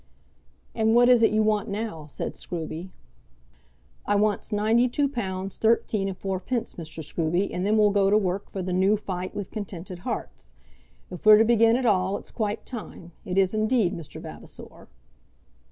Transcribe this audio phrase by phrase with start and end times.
[0.73, 2.89] "And what is it you want now?" said Scruby.
[4.07, 7.03] "I wants ninety two pounds thirteen and fourpence, Mr.
[7.03, 10.53] Scruby, and then we'll go to work for the new fight with contented hearts.
[11.11, 14.19] If we're to begin at all, it's quite time; it is indeed, Mr.
[14.19, 14.87] Vavasor."